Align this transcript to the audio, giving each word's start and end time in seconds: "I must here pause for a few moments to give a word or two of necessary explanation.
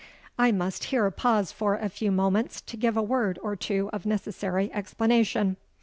"I 0.35 0.51
must 0.51 0.85
here 0.85 1.11
pause 1.11 1.51
for 1.51 1.75
a 1.75 1.87
few 1.87 2.11
moments 2.11 2.59
to 2.61 2.75
give 2.75 2.97
a 2.97 3.03
word 3.03 3.37
or 3.43 3.55
two 3.55 3.91
of 3.93 4.03
necessary 4.03 4.73
explanation. 4.73 5.57